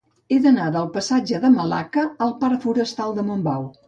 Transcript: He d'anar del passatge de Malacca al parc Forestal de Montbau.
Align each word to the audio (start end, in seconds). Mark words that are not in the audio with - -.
He 0.35 0.37
d'anar 0.45 0.69
del 0.75 0.87
passatge 0.95 1.41
de 1.43 1.51
Malacca 1.55 2.05
al 2.27 2.33
parc 2.39 2.65
Forestal 2.65 3.15
de 3.19 3.27
Montbau. 3.29 3.69